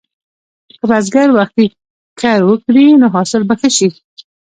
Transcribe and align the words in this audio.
که 0.79 0.83
بزګر 0.89 1.29
وختي 1.37 1.65
کر 2.21 2.39
وکړي، 2.49 2.87
نو 3.01 3.05
حاصل 3.13 3.41
به 3.49 3.55
ښه 3.59 3.69
شي. 3.77 3.89